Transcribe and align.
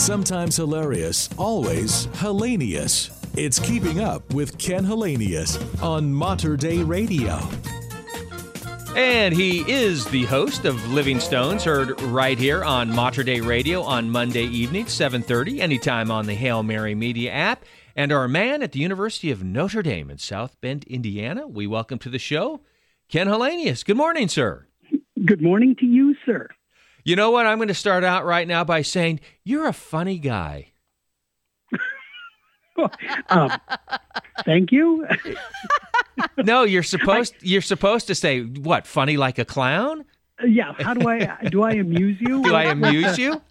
Sometimes 0.00 0.56
hilarious, 0.56 1.28
always 1.36 2.06
hilarious. 2.20 3.10
It's 3.36 3.58
Keeping 3.58 4.00
Up 4.00 4.32
with 4.32 4.56
Ken 4.56 4.82
Hallenius 4.82 5.60
on 5.82 6.10
Mater 6.10 6.56
Dei 6.56 6.82
Radio. 6.82 7.38
And 8.96 9.34
he 9.34 9.60
is 9.70 10.06
the 10.06 10.24
host 10.24 10.64
of 10.64 10.90
Living 10.90 11.20
Stones, 11.20 11.64
heard 11.64 12.00
right 12.00 12.38
here 12.38 12.64
on 12.64 12.88
Mater 12.90 13.22
Dei 13.22 13.42
Radio 13.42 13.82
on 13.82 14.10
Monday 14.10 14.44
evening, 14.44 14.86
7.30, 14.86 15.60
anytime 15.60 16.10
on 16.10 16.24
the 16.24 16.34
Hail 16.34 16.62
Mary 16.62 16.94
Media 16.94 17.30
app. 17.30 17.66
And 17.94 18.10
our 18.10 18.26
man 18.26 18.62
at 18.62 18.72
the 18.72 18.80
University 18.80 19.30
of 19.30 19.44
Notre 19.44 19.82
Dame 19.82 20.08
in 20.08 20.16
South 20.16 20.58
Bend, 20.62 20.84
Indiana, 20.84 21.46
we 21.46 21.66
welcome 21.66 21.98
to 21.98 22.08
the 22.08 22.18
show, 22.18 22.62
Ken 23.10 23.26
Hallenius. 23.26 23.84
Good 23.84 23.98
morning, 23.98 24.28
sir. 24.28 24.66
Good 25.26 25.42
morning 25.42 25.76
to 25.78 25.84
you, 25.84 26.16
sir. 26.24 26.48
You 27.10 27.16
know 27.16 27.32
what? 27.32 27.44
I'm 27.44 27.58
going 27.58 27.66
to 27.66 27.74
start 27.74 28.04
out 28.04 28.24
right 28.24 28.46
now 28.46 28.62
by 28.62 28.82
saying 28.82 29.18
you're 29.42 29.66
a 29.66 29.72
funny 29.72 30.16
guy. 30.16 30.70
um, 33.28 33.50
thank 34.44 34.70
you. 34.70 35.08
no, 36.36 36.62
you're 36.62 36.82
supposed 36.84 37.34
you're 37.40 37.62
supposed 37.62 38.06
to 38.06 38.14
say 38.14 38.42
what? 38.42 38.86
Funny 38.86 39.16
like 39.16 39.40
a 39.40 39.44
clown? 39.44 40.04
Yeah. 40.46 40.72
How 40.78 40.94
do 40.94 41.08
I 41.08 41.48
do 41.50 41.64
I 41.64 41.72
amuse 41.72 42.16
you? 42.20 42.44
do 42.44 42.54
I 42.54 42.66
amuse 42.66 43.18
you? 43.18 43.42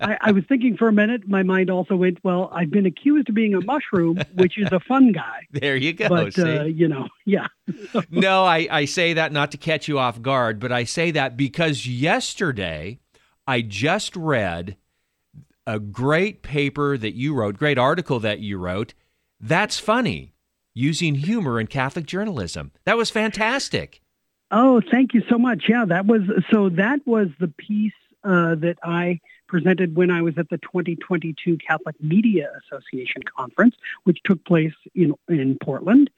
I, 0.00 0.18
I, 0.20 0.32
was 0.32 0.44
thinking 0.48 0.76
for 0.76 0.88
a 0.88 0.92
minute. 0.92 1.28
My 1.28 1.42
mind 1.42 1.70
also 1.70 1.96
went, 1.96 2.18
well, 2.24 2.50
I've 2.52 2.70
been 2.70 2.86
accused 2.86 3.28
of 3.28 3.34
being 3.34 3.54
a 3.54 3.60
mushroom, 3.60 4.18
which 4.34 4.58
is 4.58 4.68
a 4.72 4.80
fun 4.80 5.12
guy. 5.12 5.46
There 5.50 5.76
you 5.76 5.92
go. 5.92 6.08
But 6.08 6.38
uh, 6.38 6.64
you 6.64 6.88
know, 6.88 7.08
yeah. 7.24 7.48
no, 8.10 8.44
I, 8.44 8.68
I 8.70 8.84
say 8.84 9.14
that 9.14 9.32
not 9.32 9.50
to 9.52 9.58
catch 9.58 9.88
you 9.88 9.98
off 9.98 10.22
guard, 10.22 10.60
but 10.60 10.72
I 10.72 10.84
say 10.84 11.10
that 11.12 11.36
because 11.36 11.86
yesterday 11.86 12.98
I 13.46 13.62
just 13.62 14.14
read 14.14 14.76
a 15.66 15.78
great 15.78 16.42
paper 16.42 16.96
that 16.96 17.14
you 17.14 17.34
wrote, 17.34 17.56
great 17.56 17.78
article 17.78 18.20
that 18.20 18.40
you 18.40 18.58
wrote. 18.58 18.94
That's 19.40 19.78
funny, 19.78 20.34
using 20.74 21.16
humor 21.16 21.60
in 21.60 21.66
Catholic 21.66 22.06
journalism. 22.06 22.72
That 22.84 22.96
was 22.96 23.10
fantastic. 23.10 24.00
Oh, 24.50 24.80
thank 24.90 25.12
you 25.12 25.22
so 25.28 25.38
much. 25.38 25.64
Yeah, 25.68 25.84
that 25.86 26.06
was 26.06 26.22
so. 26.50 26.70
That 26.70 27.00
was 27.06 27.28
the 27.38 27.48
piece 27.48 27.92
uh, 28.24 28.54
that 28.56 28.76
I 28.82 29.20
presented 29.48 29.96
when 29.96 30.10
I 30.10 30.22
was 30.22 30.38
at 30.38 30.50
the 30.50 30.58
2022 30.58 31.56
Catholic 31.58 31.96
Media 32.00 32.52
Association 32.62 33.22
conference, 33.24 33.74
which 34.04 34.22
took 34.22 34.44
place 34.44 34.74
in 34.94 35.14
in 35.28 35.58
Portland. 35.60 36.10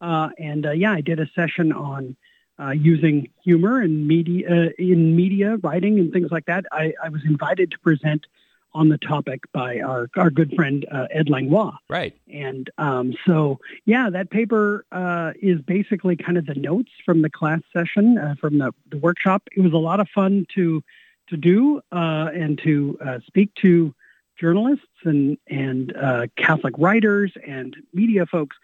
Uh, 0.00 0.30
and 0.38 0.66
uh, 0.66 0.70
yeah, 0.72 0.92
I 0.92 1.00
did 1.00 1.20
a 1.20 1.28
session 1.34 1.72
on 1.72 2.16
uh, 2.58 2.70
using 2.70 3.28
humor 3.44 3.80
and 3.80 4.06
media 4.06 4.50
uh, 4.50 4.68
in 4.78 5.14
media 5.14 5.56
writing 5.62 5.98
and 5.98 6.12
things 6.12 6.30
like 6.30 6.46
that. 6.46 6.64
I, 6.72 6.92
I, 7.02 7.08
was 7.08 7.24
invited 7.24 7.70
to 7.70 7.78
present 7.78 8.26
on 8.74 8.88
the 8.88 8.98
topic 8.98 9.44
by 9.52 9.80
our 9.80 10.08
our 10.16 10.30
good 10.30 10.52
friend 10.54 10.84
uh, 10.90 11.06
Ed 11.10 11.28
Langlois. 11.28 11.76
Right. 11.88 12.16
And 12.32 12.68
um, 12.78 13.14
so 13.26 13.58
yeah, 13.86 14.10
that 14.10 14.30
paper 14.30 14.84
uh, 14.92 15.32
is 15.40 15.60
basically 15.60 16.16
kind 16.16 16.36
of 16.36 16.46
the 16.46 16.54
notes 16.54 16.90
from 17.04 17.22
the 17.22 17.30
class 17.30 17.60
session 17.72 18.36
from 18.40 18.58
the, 18.58 18.72
the 18.90 18.98
workshop. 18.98 19.48
It 19.56 19.60
was 19.60 19.72
a 19.72 19.78
lot 19.78 20.00
of 20.00 20.08
fun 20.08 20.46
to 20.54 20.82
to 21.30 21.36
do 21.36 21.80
uh, 21.92 22.30
and 22.34 22.58
to 22.64 22.98
uh, 23.04 23.18
speak 23.26 23.54
to 23.62 23.94
journalists 24.38 24.86
and 25.04 25.38
and 25.48 25.96
uh, 25.96 26.26
Catholic 26.36 26.74
writers 26.78 27.32
and 27.46 27.76
media 27.92 28.26
folks. 28.26 28.56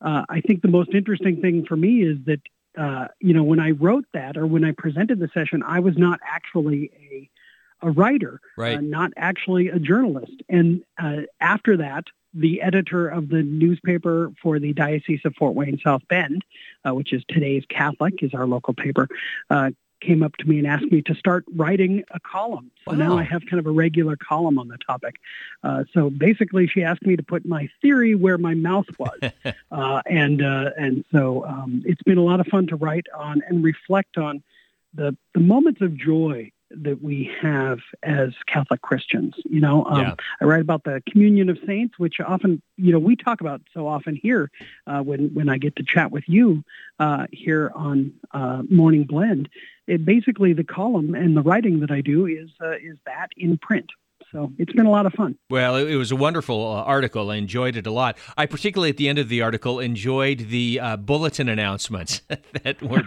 Uh, 0.00 0.24
I 0.28 0.40
think 0.40 0.62
the 0.62 0.68
most 0.68 0.90
interesting 0.90 1.40
thing 1.40 1.64
for 1.64 1.76
me 1.76 2.02
is 2.02 2.18
that 2.26 2.40
uh, 2.76 3.08
you 3.20 3.34
know 3.34 3.42
when 3.42 3.60
I 3.60 3.72
wrote 3.72 4.06
that 4.12 4.36
or 4.36 4.46
when 4.46 4.64
I 4.64 4.72
presented 4.72 5.18
the 5.18 5.30
session, 5.32 5.62
I 5.62 5.80
was 5.80 5.96
not 5.96 6.20
actually 6.26 6.90
a 7.10 7.28
a 7.84 7.90
writer, 7.90 8.40
uh, 8.78 8.80
not 8.80 9.12
actually 9.16 9.68
a 9.68 9.78
journalist. 9.78 10.40
And 10.48 10.84
after 11.40 11.78
that, 11.78 12.04
the 12.34 12.62
editor 12.62 13.08
of 13.08 13.28
the 13.28 13.42
newspaper 13.42 14.32
for 14.42 14.58
the 14.58 14.72
Diocese 14.72 15.20
of 15.24 15.34
Fort 15.34 15.54
Wayne 15.54 15.78
South 15.82 16.02
Bend, 16.08 16.44
uh, 16.86 16.94
which 16.94 17.12
is 17.12 17.22
today's 17.28 17.64
Catholic, 17.68 18.22
is 18.22 18.32
our 18.34 18.46
local 18.46 18.74
paper, 18.74 19.08
uh, 19.50 19.70
came 20.02 20.22
up 20.22 20.36
to 20.36 20.48
me 20.48 20.58
and 20.58 20.66
asked 20.66 20.90
me 20.90 21.00
to 21.02 21.14
start 21.14 21.44
writing 21.54 22.04
a 22.10 22.20
column. 22.20 22.70
So 22.84 22.92
wow. 22.92 22.98
now 22.98 23.18
I 23.18 23.22
have 23.22 23.42
kind 23.48 23.60
of 23.60 23.66
a 23.66 23.70
regular 23.70 24.16
column 24.16 24.58
on 24.58 24.68
the 24.68 24.78
topic. 24.78 25.16
Uh, 25.62 25.84
so 25.94 26.10
basically, 26.10 26.66
she 26.66 26.82
asked 26.82 27.06
me 27.06 27.16
to 27.16 27.22
put 27.22 27.46
my 27.46 27.68
theory 27.80 28.14
where 28.14 28.38
my 28.38 28.54
mouth 28.54 28.86
was, 28.98 29.18
uh, 29.70 30.02
and 30.06 30.42
uh, 30.42 30.70
and 30.76 31.04
so 31.12 31.44
um, 31.46 31.82
it's 31.86 32.02
been 32.02 32.18
a 32.18 32.24
lot 32.24 32.40
of 32.40 32.46
fun 32.48 32.66
to 32.68 32.76
write 32.76 33.06
on 33.16 33.42
and 33.46 33.64
reflect 33.64 34.18
on 34.18 34.42
the 34.94 35.16
the 35.34 35.40
moments 35.40 35.80
of 35.80 35.96
joy 35.96 36.50
that 36.76 37.02
we 37.02 37.30
have 37.40 37.80
as 38.02 38.32
Catholic 38.46 38.82
Christians. 38.82 39.34
You 39.44 39.60
know, 39.60 39.84
um, 39.84 40.00
yeah. 40.00 40.14
I 40.40 40.44
write 40.44 40.60
about 40.60 40.84
the 40.84 41.02
communion 41.08 41.48
of 41.48 41.58
saints, 41.66 41.98
which 41.98 42.20
often, 42.20 42.62
you 42.76 42.92
know, 42.92 42.98
we 42.98 43.16
talk 43.16 43.40
about 43.40 43.62
so 43.72 43.86
often 43.86 44.16
here 44.16 44.50
uh, 44.86 45.00
when 45.00 45.32
when 45.34 45.48
I 45.48 45.58
get 45.58 45.76
to 45.76 45.82
chat 45.82 46.10
with 46.10 46.24
you 46.28 46.64
uh, 46.98 47.26
here 47.32 47.72
on 47.74 48.12
uh, 48.32 48.62
Morning 48.70 49.04
Blend. 49.04 49.48
It 49.86 50.04
basically 50.04 50.52
the 50.52 50.64
column 50.64 51.14
and 51.14 51.36
the 51.36 51.42
writing 51.42 51.80
that 51.80 51.90
I 51.90 52.00
do 52.00 52.26
is 52.26 52.50
uh, 52.60 52.72
is 52.72 52.96
that 53.06 53.28
in 53.36 53.58
print. 53.58 53.90
So 54.30 54.50
it's 54.58 54.72
been 54.72 54.86
a 54.86 54.90
lot 54.90 55.04
of 55.04 55.12
fun. 55.12 55.36
Well, 55.50 55.76
it, 55.76 55.94
was 55.94 56.10
a 56.10 56.16
wonderful 56.16 56.66
uh, 56.66 56.82
article. 56.82 57.30
I 57.30 57.36
enjoyed 57.36 57.76
it 57.76 57.86
a 57.86 57.90
lot. 57.90 58.16
I 58.36 58.46
particularly 58.46 58.88
at 58.88 58.96
the 58.96 59.08
end 59.08 59.18
of 59.18 59.28
the 59.28 59.42
article 59.42 59.78
enjoyed 59.78 60.48
the 60.48 60.80
uh, 60.80 60.96
bulletin 60.96 61.48
announcements 61.48 62.22
that 62.62 62.80
were. 62.82 63.02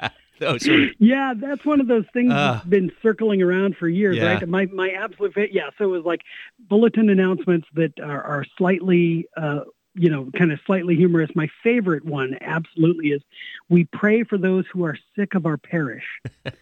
were... 0.40 0.88
Yeah, 0.98 1.34
that's 1.36 1.64
one 1.64 1.80
of 1.80 1.88
those 1.88 2.04
things 2.12 2.32
uh, 2.32 2.54
that's 2.54 2.66
been 2.66 2.92
circling 3.02 3.42
around 3.42 3.76
for 3.76 3.88
years, 3.88 4.16
yeah. 4.16 4.34
right? 4.34 4.48
My 4.48 4.66
my 4.66 4.90
absolute 4.90 5.34
favorite. 5.34 5.54
yeah. 5.54 5.70
So 5.78 5.84
it 5.84 5.88
was 5.88 6.04
like 6.04 6.20
bulletin 6.58 7.10
announcements 7.10 7.66
that 7.74 7.98
are, 8.00 8.22
are 8.22 8.44
slightly, 8.56 9.26
uh, 9.36 9.60
you 9.94 10.10
know, 10.10 10.30
kind 10.36 10.52
of 10.52 10.58
slightly 10.66 10.96
humorous. 10.96 11.30
My 11.34 11.48
favorite 11.62 12.04
one, 12.04 12.36
absolutely, 12.40 13.08
is 13.08 13.22
we 13.68 13.84
pray 13.84 14.24
for 14.24 14.38
those 14.38 14.64
who 14.72 14.84
are 14.84 14.96
sick 15.16 15.34
of 15.34 15.46
our 15.46 15.56
parish. 15.56 16.04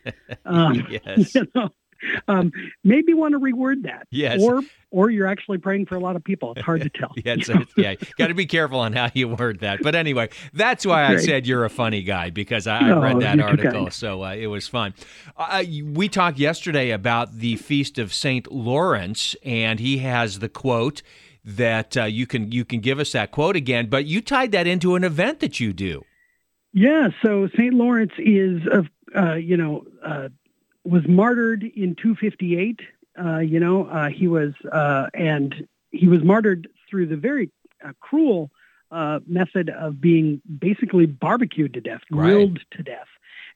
Um, 0.46 0.86
yes. 0.90 1.34
You 1.34 1.46
know, 1.54 1.70
um, 2.28 2.52
maybe 2.82 3.14
want 3.14 3.32
to 3.32 3.40
reword 3.40 3.82
that. 3.82 4.06
Yes. 4.10 4.40
Or 4.42 4.62
or 4.90 5.10
you're 5.10 5.26
actually 5.26 5.58
praying 5.58 5.86
for 5.86 5.96
a 5.96 6.00
lot 6.00 6.14
of 6.14 6.22
people. 6.22 6.52
It's 6.52 6.64
hard 6.64 6.82
to 6.82 6.88
tell. 6.88 7.12
yeah, 7.24 7.36
yeah. 7.76 7.94
Got 8.16 8.28
to 8.28 8.34
be 8.34 8.46
careful 8.46 8.78
on 8.78 8.92
how 8.92 9.10
you 9.12 9.28
word 9.28 9.60
that. 9.60 9.80
But 9.82 9.94
anyway, 9.96 10.28
that's 10.52 10.86
why 10.86 11.04
I 11.04 11.16
said 11.16 11.46
you're 11.46 11.64
a 11.64 11.70
funny 11.70 12.02
guy 12.02 12.30
because 12.30 12.66
I, 12.66 12.78
I 12.78 12.98
read 12.98 13.20
that 13.20 13.40
article, 13.40 13.90
so 13.90 14.24
uh, 14.24 14.34
it 14.34 14.46
was 14.46 14.68
fun. 14.68 14.94
Uh, 15.36 15.64
we 15.92 16.08
talked 16.08 16.38
yesterday 16.38 16.90
about 16.90 17.38
the 17.38 17.56
feast 17.56 17.98
of 17.98 18.14
Saint 18.14 18.52
Lawrence, 18.52 19.34
and 19.44 19.80
he 19.80 19.98
has 19.98 20.38
the 20.38 20.48
quote 20.48 21.02
that 21.44 21.96
uh, 21.96 22.04
you 22.04 22.26
can 22.26 22.52
you 22.52 22.64
can 22.64 22.80
give 22.80 22.98
us 22.98 23.12
that 23.12 23.30
quote 23.30 23.56
again. 23.56 23.88
But 23.88 24.06
you 24.06 24.20
tied 24.20 24.52
that 24.52 24.66
into 24.66 24.94
an 24.94 25.04
event 25.04 25.40
that 25.40 25.60
you 25.60 25.72
do. 25.72 26.04
Yeah. 26.72 27.08
So 27.22 27.48
Saint 27.56 27.74
Lawrence 27.74 28.12
is 28.18 28.62
of 28.70 28.86
uh, 29.16 29.34
you 29.34 29.56
know 29.56 29.84
uh, 30.04 30.28
was 30.84 31.06
martyred 31.08 31.62
in 31.62 31.94
258 31.96 32.80
uh, 33.18 33.38
you 33.38 33.60
know, 33.60 33.86
uh, 33.86 34.08
he 34.08 34.26
was, 34.26 34.52
uh, 34.72 35.08
and 35.14 35.66
he 35.90 36.08
was 36.08 36.22
martyred 36.22 36.68
through 36.88 37.06
the 37.06 37.16
very 37.16 37.50
uh, 37.84 37.92
cruel 38.00 38.50
uh, 38.90 39.20
method 39.26 39.70
of 39.70 40.00
being 40.00 40.40
basically 40.58 41.06
barbecued 41.06 41.74
to 41.74 41.80
death, 41.80 42.00
grilled 42.10 42.58
right. 42.58 42.66
to 42.72 42.82
death. 42.82 43.06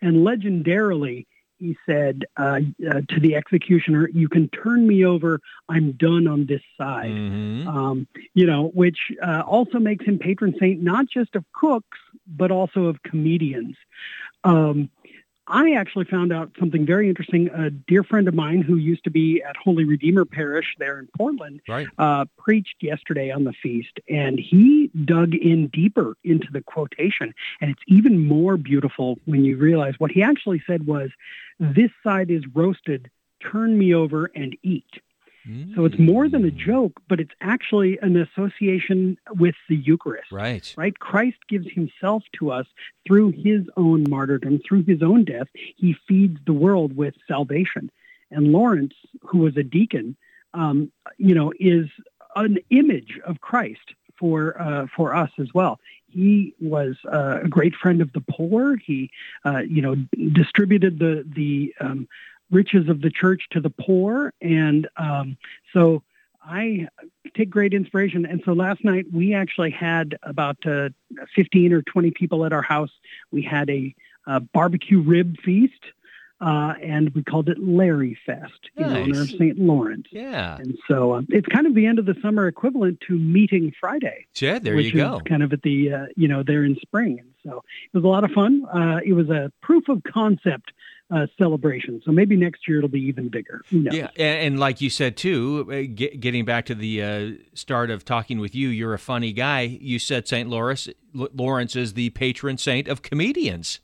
And 0.00 0.26
legendarily, 0.26 1.26
he 1.58 1.76
said 1.86 2.24
uh, 2.36 2.60
to 2.78 3.20
the 3.20 3.34
executioner, 3.34 4.08
"You 4.08 4.28
can 4.28 4.48
turn 4.48 4.86
me 4.86 5.04
over. 5.04 5.40
I'm 5.68 5.90
done 5.92 6.28
on 6.28 6.46
this 6.46 6.62
side." 6.76 7.10
Mm-hmm. 7.10 7.68
Um, 7.68 8.06
you 8.32 8.46
know, 8.46 8.68
which 8.68 8.98
also 9.20 9.80
makes 9.80 10.04
him 10.04 10.20
patron 10.20 10.54
saint 10.60 10.80
not 10.80 11.06
just 11.08 11.34
of 11.34 11.44
cooks 11.52 11.98
but 12.28 12.52
also 12.52 12.84
of 12.84 13.02
comedians. 13.02 13.76
Um, 14.44 14.90
I 15.48 15.72
actually 15.72 16.04
found 16.04 16.32
out 16.32 16.50
something 16.58 16.84
very 16.84 17.08
interesting. 17.08 17.48
A 17.48 17.70
dear 17.70 18.04
friend 18.04 18.28
of 18.28 18.34
mine 18.34 18.62
who 18.62 18.76
used 18.76 19.04
to 19.04 19.10
be 19.10 19.42
at 19.42 19.56
Holy 19.56 19.84
Redeemer 19.84 20.24
Parish 20.24 20.76
there 20.78 20.98
in 20.98 21.08
Portland 21.16 21.60
right. 21.66 21.88
uh, 21.98 22.26
preached 22.36 22.76
yesterday 22.80 23.30
on 23.30 23.44
the 23.44 23.54
feast, 23.62 23.98
and 24.08 24.38
he 24.38 24.90
dug 25.04 25.34
in 25.34 25.68
deeper 25.68 26.16
into 26.22 26.48
the 26.52 26.60
quotation. 26.60 27.34
And 27.60 27.70
it's 27.70 27.82
even 27.86 28.26
more 28.26 28.56
beautiful 28.56 29.18
when 29.24 29.44
you 29.44 29.56
realize 29.56 29.94
what 29.98 30.10
he 30.10 30.22
actually 30.22 30.62
said 30.66 30.86
was, 30.86 31.10
This 31.58 31.90
side 32.02 32.30
is 32.30 32.44
roasted, 32.54 33.10
turn 33.40 33.78
me 33.78 33.94
over 33.94 34.30
and 34.34 34.56
eat. 34.62 35.00
So 35.74 35.84
it's 35.84 35.98
more 35.98 36.28
than 36.28 36.44
a 36.44 36.50
mm. 36.50 36.56
joke, 36.56 37.00
but 37.08 37.20
it's 37.20 37.32
actually 37.40 37.98
an 38.02 38.16
association 38.16 39.16
with 39.30 39.54
the 39.68 39.76
Eucharist. 39.76 40.30
Right. 40.30 40.72
Right? 40.76 40.98
Christ 40.98 41.38
gives 41.48 41.70
himself 41.70 42.22
to 42.38 42.50
us 42.50 42.66
through 43.06 43.30
his 43.30 43.62
own 43.76 44.04
martyrdom, 44.08 44.60
through 44.66 44.84
his 44.84 45.02
own 45.02 45.24
death. 45.24 45.48
He 45.54 45.96
feeds 46.06 46.38
the 46.44 46.52
world 46.52 46.96
with 46.96 47.14
salvation. 47.26 47.90
And 48.30 48.52
Lawrence, 48.52 48.94
who 49.22 49.38
was 49.38 49.56
a 49.56 49.62
deacon, 49.62 50.16
um, 50.52 50.92
you 51.16 51.34
know, 51.34 51.52
is 51.58 51.86
an 52.36 52.58
image 52.70 53.18
of 53.24 53.40
Christ 53.40 53.94
for 54.18 54.60
uh, 54.60 54.86
for 54.94 55.14
us 55.14 55.30
as 55.38 55.48
well. 55.54 55.80
He 56.08 56.54
was 56.60 56.96
uh, 57.10 57.40
a 57.44 57.48
great 57.48 57.74
friend 57.74 58.00
of 58.00 58.12
the 58.12 58.20
poor. 58.20 58.76
He, 58.76 59.10
uh, 59.44 59.60
you 59.60 59.82
know, 59.82 59.94
distributed 60.32 60.98
the 60.98 61.24
the 61.26 61.74
um, 61.80 62.08
riches 62.50 62.88
of 62.88 63.00
the 63.02 63.10
church 63.10 63.42
to 63.52 63.60
the 63.60 63.70
poor. 63.70 64.32
And 64.40 64.88
um, 64.96 65.36
so 65.72 66.02
I 66.44 66.88
take 67.36 67.50
great 67.50 67.74
inspiration. 67.74 68.24
And 68.24 68.40
so 68.44 68.52
last 68.52 68.84
night 68.84 69.06
we 69.12 69.34
actually 69.34 69.70
had 69.70 70.16
about 70.22 70.56
uh, 70.66 70.88
15 71.36 71.72
or 71.72 71.82
20 71.82 72.10
people 72.12 72.44
at 72.46 72.52
our 72.52 72.62
house. 72.62 72.90
We 73.30 73.42
had 73.42 73.68
a, 73.70 73.94
a 74.26 74.40
barbecue 74.40 75.00
rib 75.00 75.36
feast. 75.44 75.82
Uh, 76.40 76.74
and 76.80 77.12
we 77.16 77.24
called 77.24 77.48
it 77.48 77.58
Larry 77.58 78.16
Fest 78.24 78.70
in 78.76 78.84
Nice. 78.88 79.02
honor 79.08 79.22
of 79.22 79.28
St. 79.28 79.58
Lawrence. 79.58 80.06
Yeah. 80.12 80.56
And 80.58 80.78
so 80.86 81.14
um, 81.16 81.26
it's 81.30 81.48
kind 81.48 81.66
of 81.66 81.74
the 81.74 81.84
end 81.84 81.98
of 81.98 82.06
the 82.06 82.14
summer 82.22 82.46
equivalent 82.46 83.00
to 83.08 83.18
Meeting 83.18 83.72
Friday, 83.80 84.24
Yeah, 84.38 84.60
there 84.60 84.78
you 84.78 84.92
go. 84.92 85.20
kind 85.28 85.42
of 85.42 85.52
at 85.52 85.62
the 85.62 85.92
uh, 85.92 86.06
you 86.14 86.28
know 86.28 86.44
there 86.44 86.62
in 86.62 86.76
spring. 86.76 87.18
And 87.18 87.32
so 87.44 87.64
it 87.92 87.96
was 87.96 88.04
a 88.04 88.06
lot 88.06 88.22
of 88.22 88.30
fun. 88.30 88.64
Uh, 88.72 89.00
it 89.04 89.14
was 89.14 89.28
a 89.30 89.50
proof 89.62 89.88
of 89.88 90.04
concept 90.04 90.70
uh, 91.10 91.26
celebration. 91.38 92.02
So 92.04 92.12
maybe 92.12 92.36
next 92.36 92.68
year 92.68 92.78
it'll 92.78 92.88
be 92.90 93.00
even 93.00 93.28
bigger. 93.28 93.62
Who 93.70 93.80
knows? 93.80 93.94
Yeah, 93.94 94.08
and, 94.16 94.58
like 94.60 94.80
you 94.80 94.90
said 94.90 95.16
too, 95.16 95.66
uh, 95.70 95.92
get, 95.94 96.20
getting 96.20 96.44
back 96.44 96.66
to 96.66 96.74
the 96.74 97.02
uh, 97.02 97.30
start 97.54 97.90
of 97.90 98.04
talking 98.04 98.38
with 98.38 98.54
you, 98.54 98.68
you're 98.68 98.94
a 98.94 98.98
funny 98.98 99.32
guy. 99.32 99.62
You 99.62 99.98
said 99.98 100.28
St. 100.28 100.48
Lawrence, 100.48 100.88
Lawrence 101.14 101.76
is 101.76 101.94
the 101.94 102.10
patron 102.10 102.58
saint 102.58 102.88
of 102.88 103.02
comedians. 103.02 103.80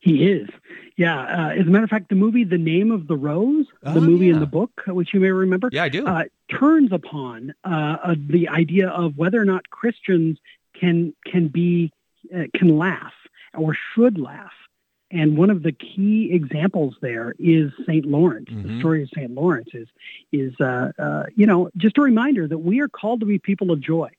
He 0.00 0.24
is. 0.26 0.48
Yeah. 0.96 1.20
Uh, 1.20 1.48
as 1.60 1.66
a 1.66 1.70
matter 1.70 1.84
of 1.84 1.90
fact, 1.90 2.08
the 2.10 2.14
movie 2.14 2.44
The 2.44 2.58
Name 2.58 2.90
of 2.90 3.06
the 3.08 3.16
Rose, 3.16 3.66
Oh, 3.84 3.94
the 3.94 4.00
movie 4.00 4.26
yeah. 4.26 4.34
and 4.34 4.42
the 4.42 4.46
book, 4.46 4.70
which 4.86 5.14
you 5.14 5.20
may 5.20 5.30
remember, 5.30 5.68
Yeah, 5.72 5.84
I 5.84 5.88
do. 5.88 6.06
uh, 6.06 6.24
turns 6.50 6.92
upon 6.92 7.54
uh, 7.64 7.96
uh, 8.04 8.14
the 8.28 8.48
idea 8.48 8.88
of 8.88 9.16
whether 9.16 9.40
or 9.40 9.44
not 9.44 9.68
Christians 9.70 10.38
can 10.78 11.14
can 11.24 11.48
be 11.48 11.92
uh, 12.34 12.42
can 12.54 12.76
laugh 12.78 13.12
or 13.54 13.76
should 13.94 14.18
laugh. 14.18 14.52
And 15.12 15.36
one 15.36 15.50
of 15.50 15.62
the 15.62 15.72
key 15.72 16.30
examples 16.32 16.96
there 17.02 17.34
is 17.38 17.70
Saint 17.86 18.06
Lawrence. 18.06 18.48
Mhm. 18.48 18.62
The 18.66 18.78
story 18.78 19.02
of 19.02 19.10
Saint 19.14 19.32
Lawrence 19.34 19.68
is 19.74 19.86
is 20.32 20.58
uh, 20.60 20.92
uh, 20.98 21.24
you 21.36 21.46
know 21.46 21.70
just 21.76 21.98
a 21.98 22.00
reminder 22.00 22.48
that 22.48 22.58
we 22.58 22.80
are 22.80 22.88
called 22.88 23.20
to 23.20 23.26
be 23.26 23.38
people 23.38 23.70
of 23.70 23.80
joy. 23.80 24.10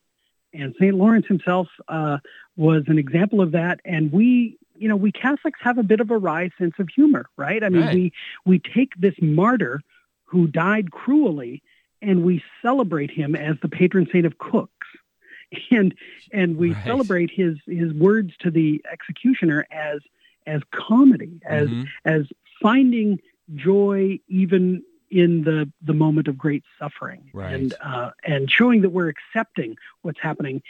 And 0.52 0.72
Saint 0.78 0.94
Lawrence 0.94 1.26
himself 1.26 1.66
uh, 1.88 2.18
was 2.56 2.84
an 2.86 2.98
example 2.98 3.40
of 3.40 3.50
that. 3.52 3.80
And 3.84 4.12
we 4.12 4.56
you 4.76 4.88
know 4.88 4.96
we 4.96 5.10
Catholics 5.10 5.58
have 5.62 5.78
a 5.78 5.82
bit 5.82 6.00
of 6.00 6.10
a 6.12 6.16
wry 6.18 6.50
sense 6.58 6.74
of 6.78 6.88
humor, 6.88 7.26
right? 7.36 7.62
I 7.64 7.68
mean 7.70 7.82
Right. 7.82 7.94
we 7.94 8.12
we 8.46 8.58
take 8.60 8.94
this 8.96 9.14
martyr 9.20 9.80
who 10.24 10.46
died 10.46 10.92
cruelly 10.92 11.62
and 12.02 12.22
we 12.24 12.42
celebrate 12.62 13.10
him 13.10 13.34
as 13.34 13.56
the 13.62 13.68
patron 13.68 14.06
saint 14.12 14.26
of 14.26 14.38
cooks 14.38 14.86
and 15.72 15.92
and 16.32 16.56
we 16.56 16.72
Right. 16.74 16.84
celebrate 16.86 17.30
his 17.32 17.56
his 17.66 17.92
words 17.92 18.32
to 18.40 18.50
the 18.52 18.80
executioner 18.92 19.66
as 19.72 20.00
as 20.46 20.62
comedy 20.72 21.40
as 21.46 21.68
Mhm. 21.68 21.86
as 22.04 22.26
finding 22.60 23.20
joy 23.54 24.18
even 24.28 24.82
in 25.10 25.44
the 25.44 25.70
the 25.82 25.92
moment 25.94 26.28
of 26.28 26.36
great 26.38 26.64
suffering 26.78 27.30
Right. 27.32 27.54
and 27.54 27.74
uh, 27.82 28.10
and 28.24 28.50
showing 28.50 28.80
that 28.82 28.90
we're 28.90 29.08
accepting 29.08 29.76
what's 30.02 30.20
happening 30.20 30.62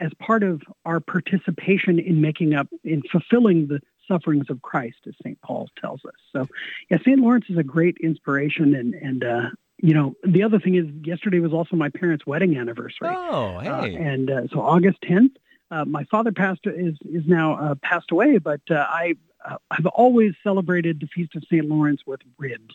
as 0.00 0.12
part 0.14 0.42
of 0.42 0.62
our 0.84 0.98
participation 1.00 1.98
in 1.98 2.20
making 2.20 2.54
up 2.54 2.68
in 2.84 3.02
fulfilling 3.02 3.66
the 3.68 3.80
sufferings 4.08 4.50
of 4.50 4.60
Christ 4.62 4.96
as 5.06 5.14
St. 5.22 5.40
Paul 5.42 5.68
tells 5.80 6.04
us 6.04 6.14
so 6.32 6.48
yeah 6.90 6.98
St. 6.98 7.18
Lawrence 7.20 7.46
is 7.48 7.58
a 7.58 7.62
great 7.62 7.96
inspiration 8.02 8.74
and 8.74 8.94
and 8.94 9.24
uh, 9.24 9.50
you 9.78 9.94
know 9.94 10.14
the 10.24 10.42
other 10.42 10.58
thing 10.58 10.74
is 10.74 10.86
yesterday 11.04 11.38
was 11.38 11.52
also 11.52 11.76
my 11.76 11.88
parents 11.90 12.26
wedding 12.26 12.56
anniversary 12.56 13.08
Oh, 13.10 13.56
uh, 13.56 13.82
hey. 13.82 13.94
and 13.94 14.30
uh, 14.30 14.46
so 14.48 14.60
August 14.60 14.98
10th, 15.02 15.36
uh, 15.72 15.84
my 15.86 16.04
father 16.04 16.30
passed 16.32 16.60
is 16.66 16.94
is 17.10 17.24
now 17.26 17.54
uh, 17.54 17.74
passed 17.82 18.10
away, 18.12 18.38
but 18.38 18.60
uh, 18.70 18.74
I 18.88 19.14
uh, 19.44 19.56
I've 19.72 19.86
always 19.86 20.34
celebrated 20.44 21.00
the 21.00 21.08
feast 21.08 21.34
of 21.34 21.42
Saint 21.50 21.66
Lawrence 21.68 22.02
with 22.06 22.20
ribs 22.38 22.74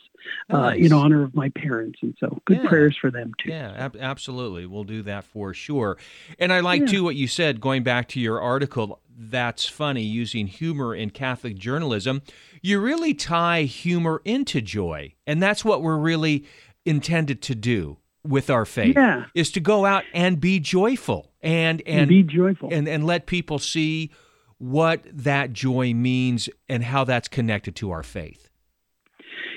uh, 0.49 0.57
Nice. 0.71 0.85
in 0.85 0.91
honor 0.91 1.23
of 1.23 1.33
my 1.33 1.47
parents, 1.49 1.99
and 2.01 2.13
so 2.19 2.41
good 2.45 2.57
Yeah. 2.63 2.67
prayers 2.69 2.97
for 2.99 3.09
them 3.09 3.31
too. 3.41 3.49
Yeah, 3.51 3.71
ab- 3.77 3.95
absolutely. 3.97 4.65
We'll 4.65 4.83
do 4.83 5.01
that 5.03 5.23
for 5.23 5.53
sure. 5.53 5.97
And 6.39 6.51
I 6.51 6.59
like 6.59 6.81
Yeah. 6.81 6.87
too 6.87 7.03
what 7.05 7.15
you 7.15 7.27
said 7.27 7.61
going 7.61 7.83
back 7.83 8.09
to 8.09 8.19
your 8.19 8.41
article. 8.41 8.99
That's 9.19 9.65
funny 9.65 10.03
using 10.03 10.47
humor 10.47 10.93
in 10.93 11.09
Catholic 11.11 11.55
journalism. 11.57 12.21
You 12.61 12.79
really 12.81 13.13
tie 13.13 13.63
humor 13.63 14.21
into 14.25 14.59
joy, 14.61 15.13
and 15.25 15.41
that's 15.41 15.63
what 15.63 15.81
we're 15.81 15.97
really 15.97 16.43
intended 16.85 17.41
to 17.43 17.55
do 17.55 17.97
with 18.27 18.49
our 18.49 18.65
faith. 18.65 18.95
Yeah. 18.95 19.25
Is 19.33 19.51
to 19.51 19.59
go 19.59 19.85
out 19.85 20.03
and 20.13 20.39
be 20.39 20.59
joyful 20.59 21.31
and 21.41 21.81
And, 21.85 22.07
be 22.09 22.23
joyful. 22.23 22.69
and 22.71 22.87
and 22.87 23.05
let 23.05 23.25
people 23.25 23.59
see 23.59 24.11
what 24.59 25.03
that 25.13 25.53
joy 25.53 25.93
means 25.93 26.49
and 26.67 26.83
how 26.83 27.03
that's 27.03 27.27
connected 27.27 27.75
to 27.77 27.91
our 27.91 28.03
faith. 28.03 28.49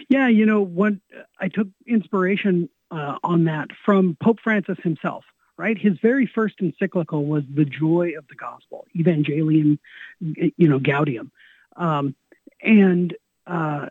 Yeah, 0.09 0.29
you 0.29 0.45
know 0.45 0.61
what? 0.61 0.95
I 1.41 1.49
took 1.49 1.69
inspiration 1.87 2.69
uh, 2.91 3.17
on 3.23 3.45
that 3.45 3.69
from 3.85 4.17
Pope 4.23 4.39
Francis 4.43 4.79
himself. 4.83 5.25
Right, 5.57 5.77
his 5.77 5.99
very 6.01 6.25
first 6.25 6.55
encyclical 6.61 7.27
was 7.27 7.43
"The 7.55 7.67
Joy 7.67 8.13
of 8.17 8.27
the 8.29 8.35
Gospel," 8.35 8.87
Evangelium, 8.97 9.79
you 10.21 10.69
know, 10.69 10.79
Gaudium, 10.79 11.31
um, 11.77 12.15
and 12.63 13.15
uh, 13.47 13.91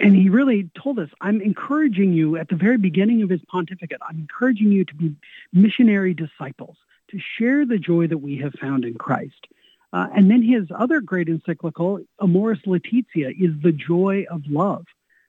and 0.00 0.14
he 0.14 0.28
really 0.28 0.70
told 0.82 0.98
us, 0.98 1.10
"I'm 1.20 1.40
encouraging 1.40 2.12
you 2.12 2.36
at 2.36 2.48
the 2.48 2.56
very 2.56 2.78
beginning 2.78 3.22
of 3.22 3.30
his 3.30 3.40
pontificate. 3.48 4.00
I'm 4.08 4.18
encouraging 4.18 4.70
you 4.72 4.84
to 4.84 4.94
be 4.94 5.14
missionary 5.52 6.14
disciples, 6.14 6.76
to 7.10 7.18
share 7.18 7.64
the 7.66 7.78
joy 7.78 8.06
that 8.08 8.18
we 8.18 8.36
have 8.38 8.54
found 8.54 8.84
in 8.84 8.94
Christ." 8.94 9.46
Uh, 9.92 10.08
and 10.14 10.30
then 10.30 10.42
his 10.42 10.66
other 10.76 11.00
great 11.00 11.28
encyclical, 11.28 12.00
Amoris 12.18 12.58
Laetitia, 12.66 13.30
is 13.30 13.52
the 13.62 13.72
joy 13.72 14.26
of 14.30 14.42
love. 14.46 14.84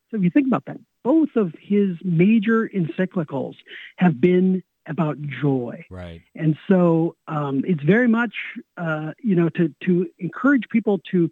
So 0.10 0.18
if 0.18 0.24
you 0.24 0.30
think 0.30 0.48
about 0.48 0.66
that, 0.66 0.80
both 1.04 1.36
of 1.36 1.54
his 1.60 1.98
major 2.04 2.68
encyclicals 2.68 3.56
have 3.98 4.20
been 4.20 4.64
about 4.88 5.22
joy. 5.22 5.86
Right. 5.90 6.22
And 6.36 6.58
so 6.68 7.16
um, 7.28 7.64
it's 7.66 7.84
very 7.84 8.08
much, 8.08 8.34
uh, 8.78 9.14
you 9.22 9.36
know, 9.36 9.50
to, 9.50 9.74
to 9.86 10.10
encourage 10.18 10.68
people 10.70 11.00
to 11.12 11.30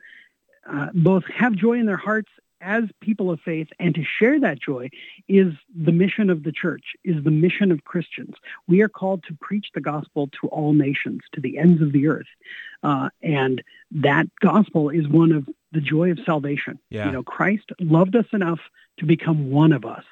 uh, 0.69 0.87
both 0.93 1.23
have 1.25 1.53
joy 1.53 1.73
in 1.73 1.85
their 1.85 1.97
hearts 1.97 2.29
as 2.61 2.83
people 3.01 3.31
of 3.31 3.39
faith 3.41 3.67
and 3.79 3.93
to 3.95 4.03
share 4.03 4.39
that 4.39 4.59
joy 4.59 4.89
is 5.27 5.53
the 5.75 5.91
mission 5.91 6.29
of 6.29 6.43
the 6.43 6.51
church, 6.51 6.83
is 7.03 7.23
the 7.23 7.31
mission 7.31 7.71
of 7.71 7.83
Christians. 7.83 8.35
We 8.67 8.81
are 8.81 8.89
called 8.89 9.23
to 9.27 9.37
preach 9.39 9.67
the 9.73 9.81
gospel 9.81 10.29
to 10.41 10.47
all 10.47 10.73
nations, 10.73 11.21
to 11.33 11.41
the 11.41 11.57
ends 11.57 11.81
of 11.81 11.91
the 11.91 12.07
earth. 12.07 12.27
Uh, 12.83 13.09
and 13.21 13.63
that 13.91 14.27
gospel 14.39 14.89
is 14.89 15.07
one 15.07 15.31
of 15.31 15.47
the 15.71 15.81
joy 15.81 16.11
of 16.11 16.19
salvation. 16.25 16.79
Yeah. 16.89 17.07
You 17.07 17.11
know, 17.11 17.23
Christ 17.23 17.71
loved 17.79 18.15
us 18.15 18.27
enough 18.33 18.59
to 18.99 19.05
become 19.05 19.51
one 19.51 19.73
of 19.73 19.85
us 19.85 20.05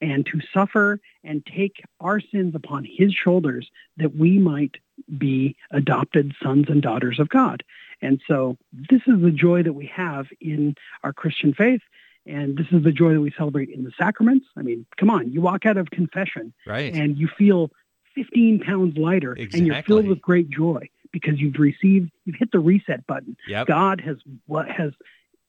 and 0.00 0.24
to 0.26 0.40
suffer 0.54 1.00
and 1.24 1.44
take 1.44 1.82
our 2.00 2.20
sins 2.20 2.54
upon 2.54 2.84
his 2.84 3.12
shoulders 3.12 3.70
that 3.96 4.14
we 4.16 4.38
might 4.38 4.76
be 5.16 5.56
adopted 5.70 6.34
sons 6.42 6.66
and 6.68 6.82
daughters 6.82 7.18
of 7.18 7.28
God. 7.28 7.62
And 8.00 8.20
so 8.28 8.56
this 8.72 9.00
is 9.06 9.20
the 9.22 9.30
joy 9.30 9.62
that 9.62 9.72
we 9.72 9.86
have 9.94 10.26
in 10.40 10.74
our 11.02 11.12
Christian 11.12 11.52
faith. 11.54 11.80
And 12.26 12.56
this 12.58 12.66
is 12.72 12.82
the 12.84 12.92
joy 12.92 13.14
that 13.14 13.20
we 13.20 13.32
celebrate 13.36 13.70
in 13.70 13.84
the 13.84 13.92
sacraments. 13.98 14.46
I 14.56 14.62
mean, 14.62 14.84
come 14.98 15.08
on, 15.10 15.32
you 15.32 15.40
walk 15.40 15.64
out 15.66 15.76
of 15.78 15.90
confession 15.90 16.52
Right. 16.66 16.92
and 16.94 17.16
you 17.16 17.28
feel 17.38 17.70
15 18.14 18.60
pounds 18.60 18.98
lighter 18.98 19.32
and 19.32 19.66
you're 19.66 19.82
filled 19.82 20.06
with 20.08 20.20
great 20.20 20.50
joy 20.50 20.88
because 21.12 21.40
you've 21.40 21.58
received, 21.58 22.10
you've 22.24 22.36
hit 22.36 22.50
the 22.52 22.58
reset 22.60 23.06
button. 23.06 23.36
Yep. 23.48 23.66
God 23.66 24.00
has 24.02 24.16
what 24.46 24.68
has 24.68 24.92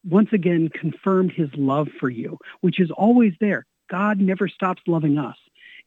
once 0.07 0.29
again 0.31 0.69
confirmed 0.69 1.33
his 1.33 1.49
love 1.55 1.89
for 1.99 2.09
you, 2.09 2.37
which 2.61 2.79
is 2.79 2.89
always 2.91 3.33
there. 3.41 3.65
God 3.91 4.19
never 4.19 4.47
stops 4.47 4.81
loving 4.87 5.17
us. 5.17 5.35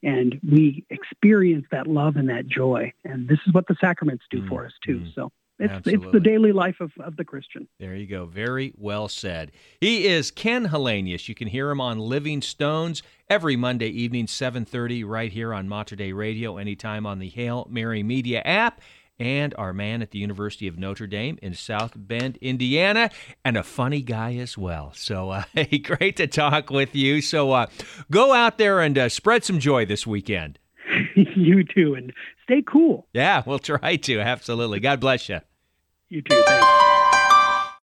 And 0.02 0.38
we 0.46 0.84
experience 0.90 1.64
that 1.70 1.86
love 1.86 2.16
and 2.16 2.28
that 2.28 2.46
joy. 2.48 2.92
And 3.04 3.28
this 3.28 3.38
is 3.46 3.54
what 3.54 3.66
the 3.68 3.76
sacraments 3.80 4.24
do 4.30 4.42
Mm, 4.42 4.48
for 4.48 4.66
us 4.66 4.72
too. 4.84 4.98
mm. 4.98 5.14
So 5.14 5.30
it's 5.58 5.86
it's 5.86 6.12
the 6.12 6.20
daily 6.20 6.52
life 6.52 6.80
of, 6.80 6.92
of 7.00 7.16
the 7.16 7.24
Christian. 7.24 7.68
There 7.78 7.94
you 7.94 8.06
go. 8.06 8.26
Very 8.26 8.72
well 8.76 9.08
said. 9.08 9.52
He 9.80 10.06
is 10.06 10.30
Ken 10.30 10.68
Hallenius. 10.68 11.28
You 11.28 11.34
can 11.34 11.48
hear 11.48 11.70
him 11.70 11.80
on 11.80 11.98
Living 11.98 12.42
Stones 12.42 13.02
every 13.28 13.56
Monday 13.56 13.88
evening, 13.88 14.26
7.30, 14.26 15.06
right 15.06 15.32
here 15.32 15.54
on 15.54 15.68
Mater 15.68 15.96
Dei 15.96 16.12
Radio, 16.12 16.56
anytime 16.56 17.06
on 17.06 17.18
the 17.18 17.28
Hail 17.28 17.66
Mary 17.70 18.02
Media 18.02 18.42
app. 18.44 18.80
And 19.18 19.54
our 19.56 19.72
man 19.72 20.02
at 20.02 20.10
the 20.10 20.18
University 20.18 20.66
of 20.66 20.78
Notre 20.78 21.06
Dame 21.06 21.38
in 21.42 21.54
South 21.54 21.92
Bend, 21.94 22.38
Indiana, 22.38 23.10
and 23.44 23.56
a 23.56 23.62
funny 23.62 24.00
guy 24.00 24.34
as 24.36 24.58
well. 24.58 24.92
So, 24.96 25.30
uh, 25.30 25.44
hey, 25.54 25.78
great 25.78 26.16
to 26.16 26.26
talk 26.26 26.70
with 26.70 26.96
you. 26.96 27.20
So, 27.20 27.52
uh, 27.52 27.66
go 28.10 28.32
out 28.32 28.58
there 28.58 28.80
and 28.80 28.98
uh, 28.98 29.08
spread 29.08 29.44
some 29.44 29.60
joy 29.60 29.86
this 29.86 30.06
weekend. 30.06 30.58
you 31.36 31.64
too. 31.64 31.94
And 31.94 32.12
stay 32.44 32.62
cool. 32.66 33.06
Yeah, 33.12 33.42
we'll 33.46 33.58
try 33.58 33.96
to. 33.96 34.20
Absolutely. 34.20 34.80
God 34.80 35.00
bless 35.00 35.28
you. 35.28 35.40
You 36.08 36.22
too. 36.22 36.42
Thanks. 36.46 36.91